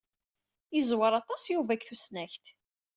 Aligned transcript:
Yeẓwer 0.75 1.11
aṭas 1.21 1.43
Yuba 1.53 1.73
deg 1.75 1.83
tusnakt. 1.87 2.45